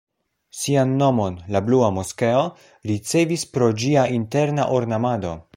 [0.59, 2.41] Sian nomon la Blua moskeo
[2.93, 5.41] ricevis pro ĝia interna ornamado.